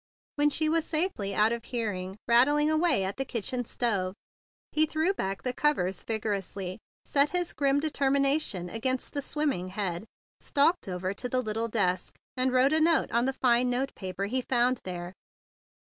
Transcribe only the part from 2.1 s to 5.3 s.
rattling away at the kitchen stove, he threw